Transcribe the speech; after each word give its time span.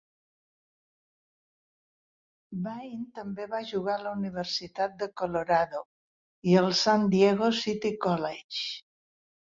Bain 2.63 3.05
també 3.19 3.47
va 3.53 3.61
jugar 3.73 3.99
a 3.99 4.03
la 4.07 4.15
Universitat 4.23 4.99
de 5.05 5.11
Colorado 5.23 5.85
i 6.55 6.61
al 6.67 6.75
San 6.85 7.09
Diego 7.17 7.55
City 7.63 7.97
College. 8.11 8.69